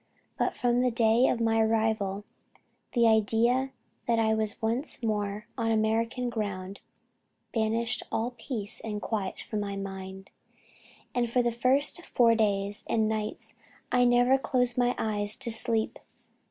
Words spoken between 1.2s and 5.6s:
of my arrival, the idea that I was once more